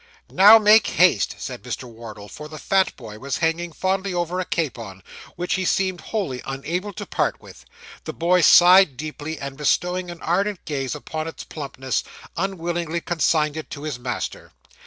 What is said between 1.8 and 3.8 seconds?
Wardle; for the fat boy was hanging